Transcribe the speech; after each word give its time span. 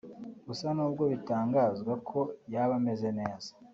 Gusa 0.47 0.67
n’ubwo 0.75 1.03
bitangazwa 1.13 1.93
ko 2.09 2.19
yaba 2.53 2.73
ameze 2.79 3.09
neza 3.19 3.49